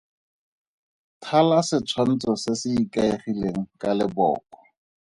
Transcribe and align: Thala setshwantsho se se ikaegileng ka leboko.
Thala 1.23 1.57
setshwantsho 1.69 2.31
se 2.43 2.51
se 2.61 2.69
ikaegileng 2.83 3.61
ka 3.81 3.89
leboko. 3.97 4.55